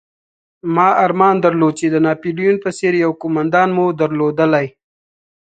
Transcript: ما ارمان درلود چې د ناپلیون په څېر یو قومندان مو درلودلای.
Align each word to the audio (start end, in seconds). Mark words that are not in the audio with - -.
ما 0.75 0.87
ارمان 1.05 1.35
درلود 1.43 1.73
چې 1.79 1.85
د 1.89 1.95
ناپلیون 2.05 2.55
په 2.63 2.69
څېر 2.77 2.93
یو 3.03 3.11
قومندان 3.21 3.69
مو 3.75 3.85
درلودلای. 4.01 4.67